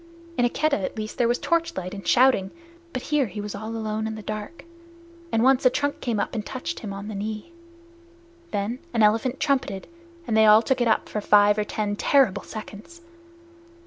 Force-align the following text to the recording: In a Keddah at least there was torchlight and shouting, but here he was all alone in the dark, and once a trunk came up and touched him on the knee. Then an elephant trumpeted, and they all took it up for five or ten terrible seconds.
In 0.35 0.45
a 0.45 0.49
Keddah 0.49 0.83
at 0.83 0.97
least 0.97 1.19
there 1.19 1.27
was 1.27 1.37
torchlight 1.37 1.93
and 1.93 2.07
shouting, 2.07 2.49
but 2.91 3.03
here 3.13 3.27
he 3.27 3.39
was 3.39 3.53
all 3.53 3.69
alone 3.69 4.07
in 4.07 4.15
the 4.15 4.23
dark, 4.23 4.65
and 5.31 5.43
once 5.43 5.63
a 5.63 5.69
trunk 5.69 6.01
came 6.01 6.19
up 6.19 6.33
and 6.33 6.43
touched 6.43 6.79
him 6.79 6.91
on 6.91 7.07
the 7.07 7.13
knee. 7.13 7.51
Then 8.49 8.79
an 8.95 9.03
elephant 9.03 9.39
trumpeted, 9.39 9.85
and 10.25 10.35
they 10.35 10.47
all 10.47 10.63
took 10.63 10.81
it 10.81 10.87
up 10.87 11.07
for 11.07 11.21
five 11.21 11.59
or 11.59 11.63
ten 11.63 11.95
terrible 11.95 12.41
seconds. 12.41 13.01